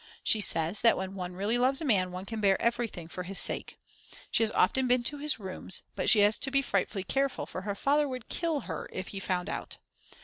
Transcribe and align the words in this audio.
She 0.23 0.41
says 0.41 0.81
that 0.81 0.97
when 0.97 1.13
one 1.13 1.35
really 1.35 1.59
loves 1.59 1.79
a 1.79 1.85
man 1.85 2.11
one 2.11 2.25
can 2.25 2.41
bear 2.41 2.59
everything 2.59 3.07
for 3.07 3.21
his 3.21 3.37
sake. 3.37 3.77
She 4.31 4.41
has 4.41 4.49
often 4.53 4.87
been 4.87 5.03
to 5.03 5.19
his 5.19 5.39
rooms, 5.39 5.83
but 5.95 6.09
she 6.09 6.21
has 6.21 6.39
to 6.39 6.49
be 6.49 6.63
frightfully 6.63 7.03
careful 7.03 7.45
for 7.45 7.61
her 7.61 7.75
father 7.75 8.07
would 8.09 8.27
kill 8.27 8.61
her 8.61 8.89
if 8.91 9.09
he 9.09 9.19
found 9.19 9.47
out. 9.47 9.77